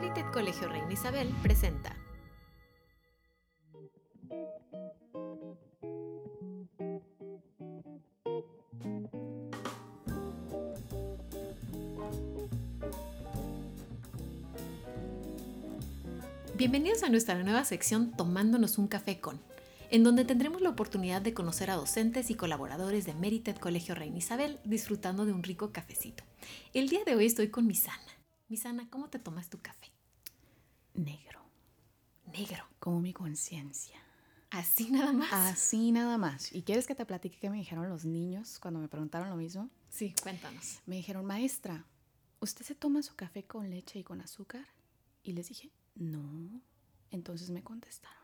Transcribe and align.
Merited 0.00 0.30
Colegio 0.32 0.68
Reina 0.68 0.92
Isabel 0.92 1.28
presenta 1.42 1.92
Bienvenidos 16.54 17.02
a 17.02 17.08
nuestra 17.08 17.42
nueva 17.42 17.64
sección 17.64 18.12
Tomándonos 18.12 18.78
un 18.78 18.86
café 18.86 19.18
con, 19.18 19.40
en 19.90 20.04
donde 20.04 20.24
tendremos 20.24 20.60
la 20.60 20.70
oportunidad 20.70 21.22
de 21.22 21.34
conocer 21.34 21.72
a 21.72 21.74
docentes 21.74 22.30
y 22.30 22.36
colaboradores 22.36 23.04
de 23.04 23.14
Merited 23.14 23.56
Colegio 23.56 23.96
Reina 23.96 24.18
Isabel 24.18 24.60
disfrutando 24.62 25.26
de 25.26 25.32
un 25.32 25.42
rico 25.42 25.72
cafecito. 25.72 26.22
El 26.72 26.88
día 26.88 27.00
de 27.04 27.16
hoy 27.16 27.26
estoy 27.26 27.48
con 27.48 27.66
Misana. 27.66 28.18
Misana, 28.48 28.88
¿cómo 28.88 29.10
te 29.10 29.18
tomas 29.18 29.50
tu 29.50 29.60
café? 29.60 29.87
Negro. 30.98 31.40
Negro. 32.26 32.64
Como 32.80 33.00
mi 33.00 33.12
conciencia. 33.12 33.96
Así 34.50 34.90
nada 34.90 35.12
más. 35.12 35.32
Así 35.32 35.92
nada 35.92 36.18
más. 36.18 36.52
¿Y 36.52 36.62
quieres 36.62 36.88
que 36.88 36.96
te 36.96 37.06
platique 37.06 37.38
qué 37.38 37.50
me 37.50 37.58
dijeron 37.58 37.88
los 37.88 38.04
niños 38.04 38.58
cuando 38.58 38.80
me 38.80 38.88
preguntaron 38.88 39.30
lo 39.30 39.36
mismo? 39.36 39.70
Sí, 39.90 40.12
cuéntanos. 40.20 40.80
Me 40.86 40.96
dijeron, 40.96 41.24
maestra, 41.24 41.86
¿usted 42.40 42.64
se 42.64 42.74
toma 42.74 43.02
su 43.02 43.14
café 43.14 43.44
con 43.44 43.70
leche 43.70 44.00
y 44.00 44.02
con 44.02 44.20
azúcar? 44.20 44.66
Y 45.22 45.34
les 45.34 45.48
dije, 45.48 45.70
no. 45.94 46.60
Entonces 47.12 47.50
me 47.50 47.62
contestaron, 47.62 48.18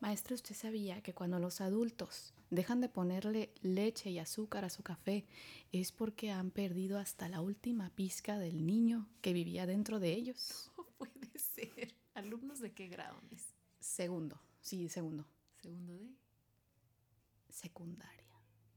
maestra, 0.00 0.36
¿usted 0.36 0.54
sabía 0.54 1.02
que 1.02 1.12
cuando 1.12 1.38
los 1.38 1.60
adultos 1.60 2.32
dejan 2.48 2.80
de 2.80 2.88
ponerle 2.88 3.52
leche 3.60 4.08
y 4.08 4.18
azúcar 4.18 4.64
a 4.64 4.70
su 4.70 4.82
café 4.82 5.26
es 5.70 5.92
porque 5.92 6.30
han 6.30 6.50
perdido 6.50 6.98
hasta 6.98 7.28
la 7.28 7.42
última 7.42 7.90
pizca 7.90 8.38
del 8.38 8.64
niño 8.64 9.06
que 9.20 9.34
vivía 9.34 9.66
dentro 9.66 10.00
de 10.00 10.14
ellos? 10.14 10.70
¿Alumnos 12.36 12.60
de 12.60 12.70
qué 12.74 12.88
grado, 12.88 13.18
Miss? 13.30 13.54
Segundo, 13.80 14.38
sí, 14.60 14.90
segundo. 14.90 15.26
¿Segundo 15.62 15.94
de? 15.96 16.10
Secundaria. 17.48 18.26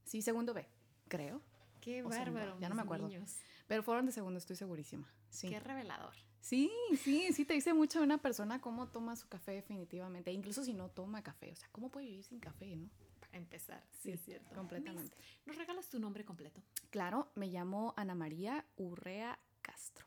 Sí, 0.04 0.22
segundo 0.22 0.54
B, 0.54 0.66
creo. 1.08 1.42
Qué 1.82 2.02
O 2.02 2.10
segundo, 2.10 2.32
bárbaro, 2.40 2.58
ya 2.58 2.70
no 2.70 2.74
me 2.74 2.80
acuerdo. 2.82 3.06
niños. 3.08 3.36
Pero 3.66 3.82
fueron 3.82 4.06
de 4.06 4.12
segundo, 4.12 4.38
estoy 4.38 4.56
segurísima. 4.56 5.12
Sí. 5.28 5.50
Qué 5.50 5.60
revelador. 5.60 6.14
Sí, 6.40 6.70
sí, 7.02 7.34
sí 7.34 7.44
te 7.44 7.52
dice 7.52 7.74
mucho 7.74 7.98
de 7.98 8.06
una 8.06 8.16
persona 8.16 8.62
cómo 8.62 8.88
toma 8.88 9.14
su 9.14 9.28
café 9.28 9.52
definitivamente, 9.52 10.32
incluso 10.32 10.64
si 10.64 10.72
no 10.72 10.88
toma 10.88 11.22
café, 11.22 11.52
o 11.52 11.56
sea, 11.56 11.68
cómo 11.70 11.90
puede 11.90 12.06
vivir 12.06 12.24
sin 12.24 12.40
café, 12.40 12.74
¿no? 12.76 12.88
Para 13.20 13.36
empezar, 13.36 13.84
sí, 13.92 13.98
Sí, 14.04 14.10
es 14.12 14.20
cierto. 14.24 14.54
completamente. 14.54 15.14
¿nos 15.44 15.56
regalas 15.56 15.90
tu 15.90 15.98
nombre 15.98 16.24
completo 16.24 16.62
Claro, 16.88 17.30
me 17.34 17.48
llamo 17.48 17.92
Ana 17.98 18.14
María 18.14 18.64
Urrea 18.76 19.38
Castro. 19.60 20.06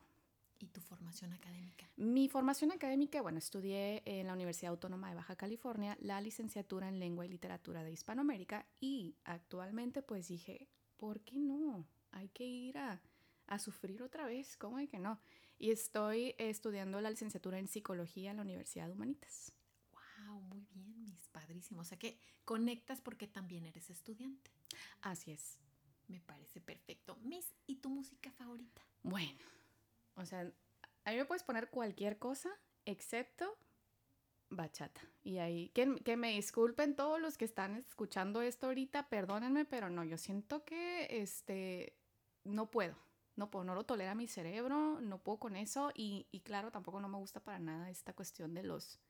Y 0.58 0.66
tu 0.68 0.80
formación 0.80 1.32
académica? 1.32 1.88
Mi 1.96 2.28
formación 2.28 2.72
académica, 2.72 3.22
bueno, 3.22 3.38
estudié 3.38 4.02
en 4.04 4.26
la 4.26 4.32
Universidad 4.32 4.70
Autónoma 4.70 5.08
de 5.08 5.16
Baja 5.16 5.36
California 5.36 5.96
la 6.00 6.20
licenciatura 6.20 6.88
en 6.88 6.98
Lengua 6.98 7.26
y 7.26 7.28
Literatura 7.28 7.82
de 7.82 7.92
Hispanoamérica 7.92 8.66
y 8.80 9.16
actualmente 9.24 10.02
pues 10.02 10.28
dije, 10.28 10.68
¿por 10.96 11.20
qué 11.20 11.38
no? 11.38 11.86
Hay 12.12 12.28
que 12.28 12.44
ir 12.44 12.78
a, 12.78 13.00
a 13.46 13.58
sufrir 13.58 14.02
otra 14.02 14.26
vez, 14.26 14.56
¿cómo 14.56 14.78
de 14.78 14.88
que 14.88 14.98
no? 14.98 15.20
Y 15.58 15.70
estoy 15.70 16.34
estudiando 16.38 17.00
la 17.00 17.10
licenciatura 17.10 17.58
en 17.58 17.68
Psicología 17.68 18.30
en 18.30 18.38
la 18.38 18.42
Universidad 18.42 18.86
de 18.86 18.92
Humanitas. 18.92 19.52
Wow, 19.92 20.40
muy 20.40 20.66
bien, 20.72 21.02
Miss, 21.02 21.28
padrísimo. 21.28 21.82
O 21.82 21.84
sea 21.84 21.98
que 21.98 22.18
conectas 22.44 23.00
porque 23.00 23.26
también 23.26 23.66
eres 23.66 23.90
estudiante. 23.90 24.50
Así 25.00 25.30
es. 25.30 25.58
Me 26.08 26.20
parece 26.20 26.60
perfecto. 26.60 27.16
Miss, 27.22 27.54
¿y 27.66 27.76
tu 27.76 27.88
música 27.88 28.30
favorita? 28.32 28.82
Bueno, 29.02 29.44
o 30.16 30.24
sea, 30.24 30.50
a 31.04 31.10
mí 31.10 31.16
me 31.16 31.24
puedes 31.24 31.42
poner 31.42 31.70
cualquier 31.70 32.18
cosa 32.18 32.50
excepto 32.84 33.56
bachata. 34.50 35.00
Y 35.22 35.38
ahí, 35.38 35.70
que, 35.70 35.96
que 36.04 36.16
me 36.16 36.30
disculpen 36.30 36.96
todos 36.96 37.20
los 37.20 37.36
que 37.36 37.44
están 37.44 37.76
escuchando 37.76 38.42
esto 38.42 38.66
ahorita, 38.66 39.08
perdónenme, 39.08 39.64
pero 39.64 39.90
no, 39.90 40.04
yo 40.04 40.18
siento 40.18 40.64
que 40.64 41.06
este, 41.10 41.96
no 42.44 42.70
puedo. 42.70 42.96
No 43.36 43.50
puedo, 43.50 43.64
no 43.64 43.74
lo 43.74 43.84
tolera 43.84 44.14
mi 44.14 44.28
cerebro, 44.28 45.00
no 45.00 45.18
puedo 45.18 45.38
con 45.40 45.56
eso. 45.56 45.90
Y, 45.94 46.28
y 46.30 46.40
claro, 46.40 46.70
tampoco 46.70 47.00
no 47.00 47.08
me 47.08 47.18
gusta 47.18 47.40
para 47.40 47.58
nada 47.58 47.90
esta 47.90 48.12
cuestión 48.12 48.54
de 48.54 48.62
los 48.62 49.00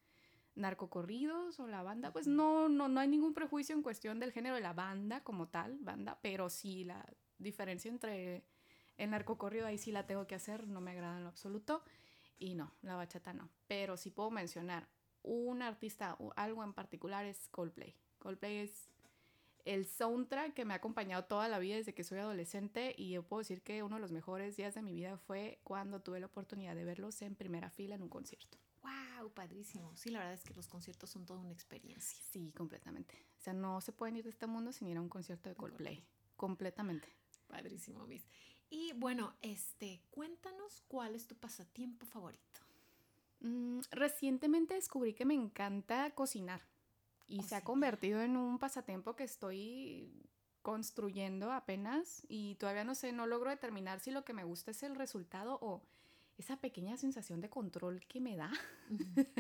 narcocorridos 0.55 1.61
o 1.61 1.67
la 1.67 1.83
banda. 1.83 2.11
Pues 2.11 2.27
no, 2.27 2.69
no, 2.69 2.89
no 2.89 3.01
hay 3.01 3.09
ningún 3.09 3.35
prejuicio 3.35 3.75
en 3.75 3.83
cuestión 3.83 4.21
del 4.21 4.33
género 4.33 4.55
de 4.55 4.63
la 4.63 4.73
banda 4.73 5.23
como 5.23 5.49
tal, 5.49 5.79
banda, 5.81 6.19
pero 6.23 6.49
sí 6.49 6.85
la 6.85 7.05
diferencia 7.39 7.91
entre 7.91 8.45
el 8.97 9.11
narcocorrido 9.11 9.67
ahí 9.67 9.79
sí 9.79 9.93
la 9.93 10.07
tengo 10.07 10.27
que 10.27 10.35
hacer, 10.35 10.67
no 10.67 10.81
me 10.81 10.93
agrada 10.93 11.17
en 11.17 11.25
lo 11.25 11.29
absoluto. 11.29 11.83
Y 12.39 12.55
no, 12.55 12.73
la 12.83 12.97
bachata 12.97 13.33
no. 13.33 13.49
Pero 13.67 13.97
si 13.97 14.11
puedo 14.11 14.31
mencionar 14.31 14.89
un 15.23 15.63
artista 15.63 16.17
o 16.19 16.33
algo 16.37 16.63
en 16.63 16.73
particular 16.73 17.25
es 17.25 17.49
Coldplay. 17.49 17.95
Coldplay 18.19 18.59
es 18.59 18.91
el 19.65 19.87
soundtrack 19.87 20.53
que 20.53 20.65
me 20.65 20.75
ha 20.75 20.77
acompañado 20.77 21.25
toda 21.25 21.49
la 21.49 21.59
vida 21.59 21.77
desde 21.77 21.95
que 21.95 22.05
soy 22.05 22.19
adolescente 22.19 22.95
y 22.97 23.11
yo 23.11 23.23
puedo 23.23 23.41
decir 23.41 23.63
que 23.63 23.83
uno 23.83 23.97
de 23.97 24.03
los 24.03 24.13
mejores 24.13 24.57
días 24.57 24.75
de 24.75 24.83
mi 24.83 24.93
vida 24.93 25.17
fue 25.17 25.61
cuando 25.65 26.03
tuve 26.03 26.21
la 26.21 26.27
oportunidad 26.27 26.75
de 26.75 26.85
verlos 26.85 27.23
en 27.23 27.35
primera 27.35 27.71
fila 27.71 27.95
en 27.95 28.03
un 28.03 28.11
concierto. 28.11 28.59
Wow, 28.83 29.33
padrísimo. 29.33 29.97
Sí, 29.97 30.11
la 30.11 30.19
verdad 30.19 30.35
es 30.35 30.45
que 30.45 30.53
los 30.53 30.69
conciertos 30.69 31.09
son 31.09 31.25
toda 31.25 31.41
una 31.41 31.53
experiencia. 31.53 32.19
Sí, 32.31 32.53
completamente. 32.53 33.15
O 33.39 33.41
sea, 33.41 33.55
no 33.55 33.81
se 33.81 33.93
pueden 33.93 34.17
ir 34.17 34.25
de 34.25 34.31
este 34.31 34.47
mundo 34.47 34.73
sin 34.73 34.89
ir 34.89 34.99
a 34.99 35.01
un 35.01 35.09
concierto 35.09 35.49
de 35.49 35.55
Coldplay. 35.55 36.05
Completamente. 36.37 37.09
Padrísimo, 37.47 38.07
Miss. 38.07 38.27
Y 38.71 38.93
bueno, 38.95 39.35
este, 39.43 40.01
cuéntanos 40.11 40.83
cuál 40.89 41.15
es 41.15 41.27
tu 41.27 41.35
pasatiempo 41.37 42.07
favorito. 42.07 42.61
Mm, 43.41 43.81
recientemente 43.91 44.75
descubrí 44.75 45.13
que 45.15 45.25
me 45.25 45.35
encanta 45.35 46.11
cocinar 46.15 46.63
y 47.27 47.43
se 47.43 47.55
ha 47.57 47.63
convertido 47.65 48.23
en 48.23 48.37
un 48.37 48.59
pasatiempo 48.59 49.17
que 49.17 49.25
estoy 49.25 50.13
construyendo 50.63 51.53
apenas 51.53 52.25
y 52.29 52.55
todavía 52.57 52.85
no 52.85 52.95
sé, 52.95 53.13
no 53.13 53.27
logro 53.27 53.51
determinar 53.51 54.01
si 54.01 54.11
lo 54.11 54.25
que 54.25 54.33
me 54.33 54.45
gusta 54.45 54.71
es 54.71 54.83
el 54.83 54.95
resultado 54.97 55.59
o 55.61 55.83
esa 56.39 56.57
pequeña 56.57 56.97
sensación 56.97 57.41
de 57.41 57.51
control 57.51 58.01
que 58.07 58.21
me 58.21 58.37
da 58.37 58.51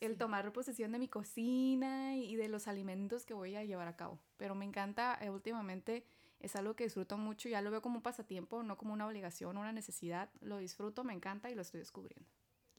el 0.00 0.12
Sí. 0.12 0.18
tomar 0.18 0.52
posesión 0.52 0.92
de 0.92 0.98
mi 0.98 1.08
cocina 1.08 2.16
y 2.16 2.36
de 2.36 2.48
los 2.48 2.68
alimentos 2.68 3.24
que 3.26 3.34
voy 3.34 3.54
a 3.54 3.64
llevar 3.64 3.86
a 3.88 3.96
cabo. 3.96 4.18
Pero 4.38 4.54
me 4.54 4.64
encanta, 4.64 5.18
eh, 5.20 5.30
últimamente 5.30 6.04
es 6.42 6.56
algo 6.56 6.74
que 6.74 6.84
disfruto 6.84 7.16
mucho, 7.16 7.48
ya 7.48 7.62
lo 7.62 7.70
veo 7.70 7.80
como 7.80 7.96
un 7.96 8.02
pasatiempo, 8.02 8.62
no 8.64 8.76
como 8.76 8.92
una 8.92 9.06
obligación, 9.06 9.56
una 9.56 9.72
necesidad, 9.72 10.28
lo 10.40 10.58
disfruto, 10.58 11.04
me 11.04 11.14
encanta 11.14 11.50
y 11.50 11.54
lo 11.54 11.62
estoy 11.62 11.78
descubriendo. 11.80 12.28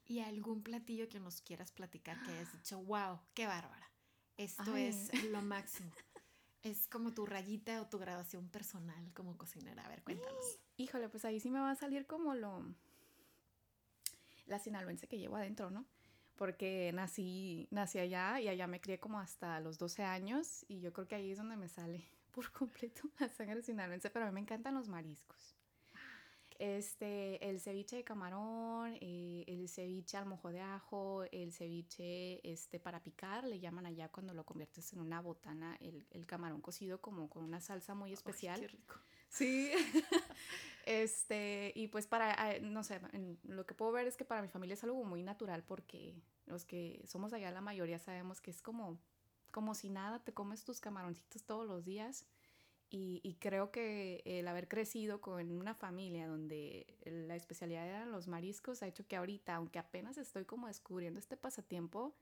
¿Y 0.06 0.20
algún 0.20 0.62
platillo 0.62 1.08
que 1.08 1.18
nos 1.18 1.40
quieras 1.40 1.72
platicar 1.72 2.22
que 2.22 2.32
hayas 2.32 2.52
dicho, 2.52 2.82
wow, 2.82 3.18
qué 3.32 3.46
bárbara? 3.46 3.90
Esto 4.36 4.74
Ay. 4.74 4.86
es 4.86 5.24
lo 5.30 5.40
máximo. 5.40 5.90
Es 6.62 6.86
como 6.88 7.12
tu 7.12 7.24
rayita 7.26 7.80
o 7.80 7.86
tu 7.86 7.98
graduación 7.98 8.48
personal 8.48 9.12
como 9.14 9.36
cocinera. 9.38 9.84
A 9.84 9.88
ver, 9.88 10.02
cuéntanos. 10.02 10.58
Híjole, 10.76 11.08
pues 11.08 11.24
ahí 11.24 11.40
sí 11.40 11.50
me 11.50 11.60
va 11.60 11.70
a 11.70 11.76
salir 11.76 12.06
como 12.06 12.34
lo... 12.34 12.74
La 14.46 14.58
sinaloense 14.58 15.06
que 15.06 15.18
llevo 15.18 15.36
adentro, 15.36 15.70
¿no? 15.70 15.86
Porque 16.36 16.90
nací, 16.92 17.68
nací 17.70 17.98
allá 17.98 18.40
y 18.40 18.48
allá 18.48 18.66
me 18.66 18.80
crié 18.80 18.98
como 18.98 19.20
hasta 19.20 19.60
los 19.60 19.78
12 19.78 20.02
años 20.02 20.66
y 20.68 20.80
yo 20.80 20.92
creo 20.92 21.06
que 21.06 21.14
ahí 21.14 21.30
es 21.30 21.38
donde 21.38 21.56
me 21.56 21.68
sale 21.68 22.04
por 22.34 22.50
completo 22.52 23.02
la 23.20 23.28
sangre 23.28 23.62
sinaloense, 23.62 24.10
pero 24.10 24.24
a 24.24 24.28
mí 24.28 24.34
me 24.34 24.40
encantan 24.40 24.74
los 24.74 24.88
mariscos. 24.88 25.56
Este, 26.58 27.48
el 27.48 27.60
ceviche 27.60 27.96
de 27.96 28.04
camarón, 28.04 28.96
eh, 29.00 29.44
el 29.48 29.68
ceviche 29.68 30.16
al 30.16 30.26
mojo 30.26 30.52
de 30.52 30.60
ajo, 30.60 31.24
el 31.32 31.52
ceviche 31.52 32.40
este, 32.48 32.78
para 32.78 33.02
picar, 33.02 33.44
le 33.44 33.58
llaman 33.58 33.86
allá 33.86 34.08
cuando 34.08 34.34
lo 34.34 34.44
conviertes 34.44 34.92
en 34.92 35.00
una 35.00 35.20
botana, 35.20 35.76
el, 35.80 36.06
el 36.10 36.26
camarón 36.26 36.60
cocido 36.60 37.00
como 37.00 37.28
con 37.28 37.42
una 37.42 37.60
salsa 37.60 37.94
muy 37.94 38.12
especial. 38.12 38.54
Ay, 38.54 38.60
qué 38.60 38.68
rico. 38.68 39.00
Sí. 39.28 39.72
este, 40.86 41.72
y 41.74 41.88
pues 41.88 42.06
para, 42.06 42.52
eh, 42.52 42.60
no 42.60 42.84
sé, 42.84 43.00
lo 43.42 43.66
que 43.66 43.74
puedo 43.74 43.90
ver 43.90 44.06
es 44.06 44.16
que 44.16 44.24
para 44.24 44.40
mi 44.40 44.48
familia 44.48 44.74
es 44.74 44.84
algo 44.84 45.02
muy 45.02 45.24
natural 45.24 45.64
porque 45.64 46.22
los 46.46 46.64
que 46.64 47.02
somos 47.04 47.32
allá 47.32 47.50
la 47.50 47.60
mayoría 47.60 47.98
sabemos 47.98 48.40
que 48.40 48.52
es 48.52 48.62
como, 48.62 49.00
como 49.54 49.76
si 49.76 49.88
nada, 49.88 50.18
te 50.18 50.34
comes 50.34 50.64
tus 50.64 50.80
camaroncitos 50.80 51.44
todos 51.44 51.66
los 51.68 51.84
días. 51.84 52.26
Y, 52.90 53.20
y 53.24 53.36
creo 53.36 53.70
que 53.70 54.22
el 54.26 54.46
haber 54.48 54.68
crecido 54.68 55.20
con 55.20 55.50
una 55.52 55.74
familia 55.74 56.26
donde 56.28 56.98
la 57.04 57.34
especialidad 57.36 57.86
eran 57.88 58.10
los 58.12 58.26
mariscos 58.28 58.82
ha 58.82 58.88
hecho 58.88 59.06
que 59.06 59.16
ahorita, 59.16 59.54
aunque 59.54 59.78
apenas 59.78 60.18
estoy 60.18 60.44
como 60.44 60.66
descubriendo 60.66 61.18
este 61.18 61.36
pasatiempo, 61.36 62.14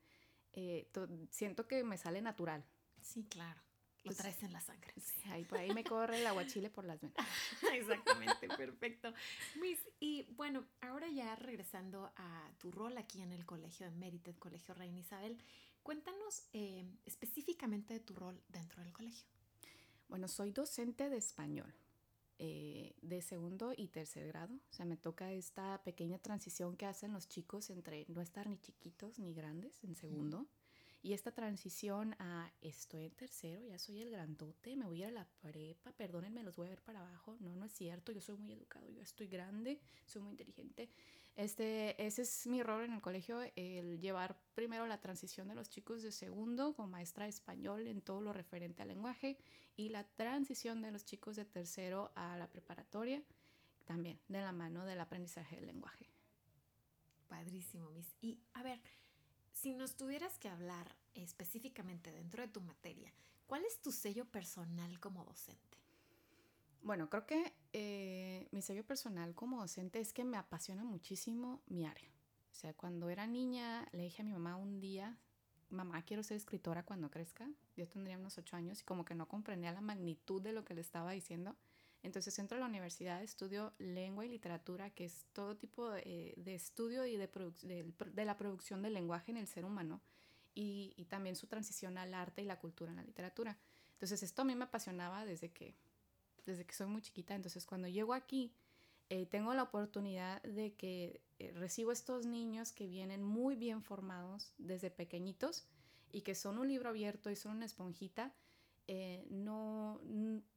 eh, 0.52 0.88
to- 0.92 1.08
siento 1.30 1.66
que 1.66 1.82
me 1.84 1.96
sale 1.98 2.20
natural. 2.22 2.64
Sí, 3.00 3.24
claro. 3.24 3.60
Lo 4.04 4.14
traes 4.14 4.42
en 4.42 4.52
la 4.52 4.60
sangre. 4.60 4.92
Sí, 5.00 5.20
ahí 5.30 5.44
por 5.44 5.58
ahí 5.58 5.72
me 5.74 5.84
corre 5.84 6.18
el 6.20 6.26
aguachile 6.26 6.70
por 6.70 6.84
las 6.84 7.00
venas. 7.00 7.16
Exactamente, 7.72 8.48
perfecto. 8.48 9.12
Miss, 9.60 9.78
y 10.00 10.24
bueno, 10.34 10.64
ahora 10.80 11.08
ya 11.08 11.36
regresando 11.36 12.12
a 12.16 12.50
tu 12.58 12.72
rol 12.72 12.96
aquí 12.98 13.20
en 13.22 13.32
el 13.32 13.44
colegio 13.46 13.86
de 13.86 13.92
Merited, 13.92 14.36
Colegio 14.36 14.74
Reina 14.74 14.98
Isabel, 15.00 15.38
cuéntanos 15.82 16.44
eh, 16.52 16.84
específicamente 17.04 17.94
de 17.94 18.00
tu 18.00 18.14
rol 18.14 18.40
dentro 18.48 18.82
del 18.82 18.92
colegio. 18.92 19.26
Bueno, 20.08 20.28
soy 20.28 20.50
docente 20.52 21.08
de 21.08 21.16
español. 21.18 21.74
eh, 22.44 22.96
de 23.02 23.22
segundo 23.22 23.72
y 23.76 23.86
tercer 23.86 24.26
grado. 24.26 24.52
O 24.54 24.72
sea, 24.72 24.84
me 24.84 24.96
toca 24.96 25.30
esta 25.32 25.80
pequeña 25.84 26.18
transición 26.18 26.76
que 26.76 26.86
hacen 26.86 27.12
los 27.12 27.28
chicos 27.28 27.70
entre 27.70 28.04
no 28.08 28.20
estar 28.20 28.48
ni 28.48 28.58
chiquitos 28.58 29.20
ni 29.20 29.32
grandes 29.32 29.84
en 29.84 29.94
segundo. 29.94 30.48
Y 31.02 31.14
esta 31.14 31.32
transición 31.32 32.14
a 32.20 32.52
estoy 32.60 33.06
en 33.06 33.10
tercero, 33.10 33.66
ya 33.66 33.78
soy 33.78 34.00
el 34.00 34.10
grandote, 34.10 34.76
me 34.76 34.86
voy 34.86 35.02
a 35.02 35.08
ir 35.08 35.16
a 35.16 35.20
la 35.20 35.28
prepa, 35.40 35.90
perdónenme, 35.92 36.44
los 36.44 36.56
voy 36.56 36.68
a 36.68 36.70
ver 36.70 36.82
para 36.82 37.00
abajo. 37.00 37.36
No, 37.40 37.56
no 37.56 37.66
es 37.66 37.72
cierto, 37.72 38.12
yo 38.12 38.20
soy 38.20 38.36
muy 38.36 38.52
educado, 38.52 38.88
yo 38.88 39.02
estoy 39.02 39.26
grande, 39.26 39.80
soy 40.06 40.22
muy 40.22 40.30
inteligente. 40.30 40.88
Este, 41.34 42.00
ese 42.04 42.22
es 42.22 42.46
mi 42.46 42.62
rol 42.62 42.84
en 42.84 42.92
el 42.92 43.00
colegio, 43.00 43.40
el 43.56 43.98
llevar 44.00 44.38
primero 44.54 44.86
la 44.86 45.00
transición 45.00 45.48
de 45.48 45.54
los 45.54 45.70
chicos 45.70 46.02
de 46.02 46.12
segundo 46.12 46.74
como 46.74 46.88
maestra 46.88 47.24
de 47.24 47.30
español 47.30 47.86
en 47.88 48.00
todo 48.00 48.20
lo 48.20 48.32
referente 48.32 48.82
al 48.82 48.88
lenguaje 48.88 49.38
y 49.76 49.88
la 49.88 50.04
transición 50.04 50.82
de 50.82 50.92
los 50.92 51.04
chicos 51.04 51.34
de 51.34 51.46
tercero 51.46 52.12
a 52.14 52.36
la 52.36 52.48
preparatoria 52.48 53.22
también 53.84 54.20
de 54.28 54.40
la 54.40 54.52
mano 54.52 54.84
del 54.84 55.00
aprendizaje 55.00 55.56
del 55.56 55.66
lenguaje. 55.66 56.06
Padrísimo, 57.28 57.90
Miss. 57.90 58.14
Y 58.20 58.38
a 58.54 58.62
ver, 58.62 58.80
si 59.52 59.74
nos 59.74 59.96
tuvieras 59.96 60.38
que 60.38 60.48
hablar 60.48 60.96
específicamente 61.14 62.10
dentro 62.10 62.42
de 62.42 62.48
tu 62.48 62.60
materia, 62.60 63.12
¿cuál 63.46 63.64
es 63.64 63.80
tu 63.80 63.92
sello 63.92 64.24
personal 64.24 64.98
como 65.00 65.24
docente? 65.24 65.78
Bueno, 66.82 67.08
creo 67.08 67.26
que 67.26 67.54
eh, 67.72 68.48
mi 68.50 68.60
sello 68.60 68.84
personal 68.84 69.34
como 69.34 69.60
docente 69.60 70.00
es 70.00 70.12
que 70.12 70.24
me 70.24 70.36
apasiona 70.36 70.82
muchísimo 70.82 71.62
mi 71.66 71.86
área. 71.86 72.10
O 72.50 72.54
sea, 72.54 72.74
cuando 72.74 73.08
era 73.08 73.26
niña 73.26 73.88
le 73.92 74.02
dije 74.02 74.22
a 74.22 74.24
mi 74.24 74.32
mamá 74.32 74.56
un 74.56 74.80
día, 74.80 75.16
mamá, 75.70 76.02
quiero 76.02 76.22
ser 76.22 76.36
escritora 76.36 76.84
cuando 76.84 77.10
crezca. 77.10 77.48
Yo 77.76 77.88
tendría 77.88 78.18
unos 78.18 78.36
ocho 78.38 78.56
años 78.56 78.80
y 78.80 78.84
como 78.84 79.04
que 79.04 79.14
no 79.14 79.28
comprendía 79.28 79.72
la 79.72 79.80
magnitud 79.80 80.42
de 80.42 80.52
lo 80.52 80.64
que 80.64 80.74
le 80.74 80.80
estaba 80.80 81.12
diciendo. 81.12 81.56
Entonces 82.02 82.36
entro 82.38 82.56
a 82.56 82.60
la 82.60 82.66
universidad, 82.66 83.22
estudio 83.22 83.72
lengua 83.78 84.26
y 84.26 84.28
literatura, 84.28 84.90
que 84.90 85.04
es 85.04 85.26
todo 85.32 85.56
tipo 85.56 85.88
de, 85.90 86.34
estudio 86.46 87.06
y 87.06 87.16
de, 87.16 87.28
de, 88.12 88.24
la 88.24 88.36
producción 88.36 88.82
del 88.82 88.94
lenguaje 88.94 89.30
en 89.30 89.36
el 89.36 89.46
ser 89.46 89.64
humano 89.64 90.00
y, 90.54 90.94
y 90.96 91.04
también 91.04 91.36
su 91.36 91.46
transición 91.46 91.98
al 91.98 92.12
arte 92.14 92.42
y 92.42 92.44
la 92.44 92.58
cultura 92.58 92.90
en 92.90 92.96
la 92.96 93.04
literatura. 93.04 93.56
Entonces 93.92 94.22
esto 94.24 94.42
a 94.42 94.44
mí 94.44 94.56
me 94.56 94.64
apasionaba 94.64 95.24
desde 95.24 95.52
que 95.52 95.76
desde 96.46 96.64
que 96.64 96.74
soy 96.74 96.86
muy 96.86 97.02
chiquita. 97.02 97.34
Entonces 97.34 97.66
cuando 97.66 97.88
llego 97.88 98.14
aquí, 98.14 98.52
eh, 99.08 99.26
tengo 99.26 99.54
la 99.54 99.62
oportunidad 99.62 100.42
de 100.42 100.74
que 100.74 101.20
eh, 101.38 101.52
recibo 101.52 101.92
estos 101.92 102.26
niños 102.26 102.72
que 102.72 102.86
vienen 102.86 103.22
muy 103.22 103.56
bien 103.56 103.82
formados 103.82 104.52
desde 104.58 104.90
pequeñitos 104.90 105.66
y 106.10 106.22
que 106.22 106.34
son 106.34 106.58
un 106.58 106.68
libro 106.68 106.88
abierto 106.88 107.30
y 107.30 107.36
son 107.36 107.56
una 107.56 107.66
esponjita. 107.66 108.32
Eh, 108.88 109.24
no, 109.30 110.00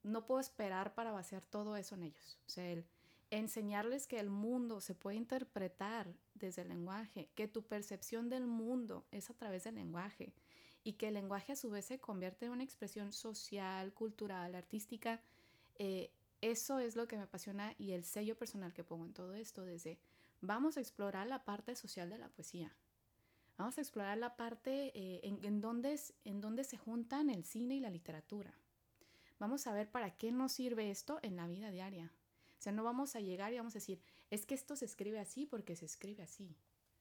no 0.02 0.26
puedo 0.26 0.40
esperar 0.40 0.94
para 0.94 1.12
vaciar 1.12 1.44
todo 1.44 1.76
eso 1.76 1.94
en 1.94 2.04
ellos. 2.04 2.38
O 2.46 2.50
sea, 2.50 2.70
el, 2.70 2.84
enseñarles 3.30 4.06
que 4.06 4.18
el 4.18 4.30
mundo 4.30 4.80
se 4.80 4.94
puede 4.94 5.16
interpretar 5.16 6.12
desde 6.34 6.62
el 6.62 6.68
lenguaje, 6.68 7.30
que 7.34 7.48
tu 7.48 7.62
percepción 7.62 8.28
del 8.28 8.46
mundo 8.46 9.06
es 9.10 9.30
a 9.30 9.34
través 9.34 9.64
del 9.64 9.76
lenguaje 9.76 10.32
y 10.84 10.94
que 10.94 11.08
el 11.08 11.14
lenguaje 11.14 11.52
a 11.52 11.56
su 11.56 11.70
vez 11.70 11.86
se 11.86 11.98
convierte 11.98 12.46
en 12.46 12.52
una 12.52 12.64
expresión 12.64 13.12
social, 13.12 13.92
cultural, 13.92 14.54
artística 14.54 15.20
eh, 15.78 16.10
eso 16.40 16.78
es 16.78 16.96
lo 16.96 17.06
que 17.06 17.16
me 17.16 17.22
apasiona 17.22 17.74
y 17.78 17.92
el 17.92 18.04
sello 18.04 18.36
personal 18.36 18.72
que 18.72 18.84
pongo 18.84 19.06
en 19.06 19.12
todo 19.12 19.34
esto, 19.34 19.64
desde 19.64 19.98
vamos 20.40 20.76
a 20.76 20.80
explorar 20.80 21.26
la 21.26 21.44
parte 21.44 21.74
social 21.74 22.10
de 22.10 22.18
la 22.18 22.28
poesía. 22.28 22.74
Vamos 23.58 23.78
a 23.78 23.80
explorar 23.80 24.18
la 24.18 24.36
parte 24.36 24.92
eh, 24.94 25.20
en, 25.22 25.42
en, 25.44 25.60
donde, 25.60 25.98
en 26.24 26.40
donde 26.40 26.64
se 26.64 26.76
juntan 26.76 27.30
el 27.30 27.44
cine 27.44 27.76
y 27.76 27.80
la 27.80 27.90
literatura. 27.90 28.52
Vamos 29.38 29.66
a 29.66 29.72
ver 29.72 29.90
para 29.90 30.16
qué 30.16 30.32
nos 30.32 30.52
sirve 30.52 30.90
esto 30.90 31.18
en 31.22 31.36
la 31.36 31.46
vida 31.46 31.70
diaria. 31.70 32.12
O 32.58 32.62
sea, 32.62 32.72
no 32.72 32.84
vamos 32.84 33.16
a 33.16 33.20
llegar 33.20 33.52
y 33.52 33.58
vamos 33.58 33.74
a 33.74 33.78
decir, 33.78 34.00
es 34.30 34.46
que 34.46 34.54
esto 34.54 34.76
se 34.76 34.84
escribe 34.84 35.18
así 35.18 35.46
porque 35.46 35.76
se 35.76 35.84
escribe 35.84 36.22
así. 36.22 36.56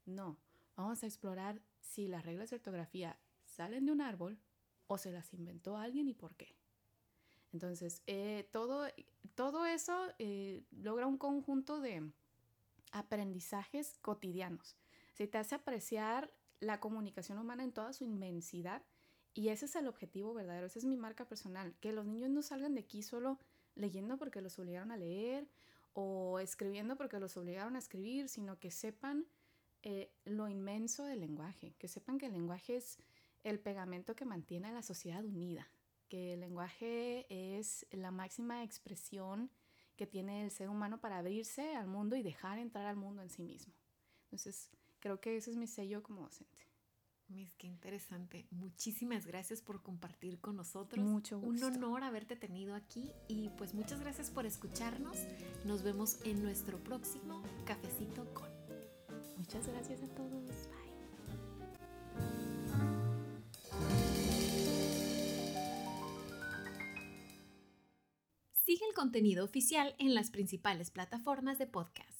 No, 0.05 0.37
vamos 0.75 1.03
a 1.03 1.07
explorar 1.07 1.61
si 1.79 2.07
las 2.07 2.25
reglas 2.25 2.49
de 2.49 2.57
ortografía 2.57 3.17
salen 3.45 3.85
de 3.85 3.91
un 3.91 4.01
árbol 4.01 4.37
o 4.87 4.97
se 4.97 5.11
las 5.11 5.33
inventó 5.33 5.77
alguien 5.77 6.07
y 6.07 6.13
por 6.13 6.35
qué. 6.35 6.55
Entonces, 7.53 8.03
eh, 8.05 8.49
todo, 8.51 8.85
todo 9.33 9.65
eso 9.65 10.13
eh, 10.19 10.63
logra 10.71 11.07
un 11.07 11.17
conjunto 11.17 11.79
de 11.79 12.11
aprendizajes 12.91 13.97
cotidianos. 13.99 14.75
Se 15.13 15.27
te 15.27 15.37
hace 15.37 15.55
apreciar 15.55 16.33
la 16.59 16.79
comunicación 16.79 17.37
humana 17.37 17.63
en 17.63 17.71
toda 17.71 17.93
su 17.93 18.03
inmensidad 18.03 18.83
y 19.33 19.49
ese 19.49 19.65
es 19.65 19.75
el 19.75 19.87
objetivo 19.87 20.33
verdadero, 20.33 20.65
esa 20.65 20.79
es 20.79 20.85
mi 20.85 20.97
marca 20.97 21.27
personal, 21.27 21.75
que 21.81 21.91
los 21.91 22.05
niños 22.05 22.29
no 22.29 22.41
salgan 22.41 22.75
de 22.75 22.81
aquí 22.81 23.03
solo 23.03 23.39
leyendo 23.75 24.17
porque 24.17 24.41
los 24.41 24.57
obligaron 24.57 24.91
a 24.91 24.97
leer 24.97 25.47
o 25.93 26.39
escribiendo 26.39 26.95
porque 26.95 27.19
los 27.19 27.35
obligaron 27.37 27.75
a 27.75 27.79
escribir, 27.79 28.29
sino 28.29 28.59
que 28.59 28.71
sepan 28.71 29.25
eh, 29.83 30.11
lo 30.23 30.47
inmenso 30.47 31.03
del 31.03 31.19
lenguaje, 31.19 31.75
que 31.77 31.87
sepan 31.87 32.17
que 32.17 32.27
el 32.27 32.33
lenguaje 32.33 32.77
es 32.77 32.97
el 33.43 33.59
pegamento 33.59 34.15
que 34.15 34.25
mantiene 34.25 34.69
a 34.69 34.71
la 34.71 34.81
sociedad 34.81 35.23
unida 35.23 35.69
que 36.07 36.33
el 36.33 36.41
lenguaje 36.41 37.25
es 37.29 37.85
la 37.91 38.11
máxima 38.11 38.63
expresión 38.63 39.49
que 39.95 40.05
tiene 40.05 40.43
el 40.43 40.51
ser 40.51 40.69
humano 40.69 40.99
para 40.99 41.17
abrirse 41.17 41.75
al 41.75 41.87
mundo 41.87 42.15
y 42.15 42.23
dejar 42.23 42.59
entrar 42.59 42.85
al 42.85 42.95
mundo 42.95 43.21
en 43.21 43.29
sí 43.29 43.43
mismo. 43.43 43.73
Entonces, 44.25 44.69
creo 44.99 45.19
que 45.19 45.37
ese 45.37 45.51
es 45.51 45.57
mi 45.57 45.67
sello 45.67 46.03
como 46.03 46.21
docente. 46.21 46.65
Mis, 47.27 47.55
qué 47.55 47.65
interesante. 47.65 48.45
Muchísimas 48.51 49.25
gracias 49.25 49.61
por 49.61 49.81
compartir 49.81 50.39
con 50.39 50.55
nosotros. 50.55 51.03
Mucho 51.03 51.39
gusto. 51.39 51.67
Un 51.67 51.75
honor 51.75 52.03
haberte 52.03 52.35
tenido 52.35 52.75
aquí 52.75 53.11
y 53.27 53.49
pues 53.57 53.73
muchas 53.73 53.99
gracias 53.99 54.29
por 54.29 54.45
escucharnos. 54.45 55.17
Nos 55.65 55.81
vemos 55.81 56.19
en 56.23 56.43
nuestro 56.43 56.77
próximo 56.83 57.41
cafecito 57.65 58.31
con. 58.33 58.49
Muchas 59.37 59.67
gracias 59.67 60.03
a 60.03 60.07
todos. 60.07 60.51
Sigue 68.65 68.85
el 68.87 68.95
contenido 68.95 69.45
oficial 69.45 69.95
en 69.99 70.13
las 70.13 70.31
principales 70.31 70.91
plataformas 70.91 71.57
de 71.57 71.67
podcast. 71.67 72.14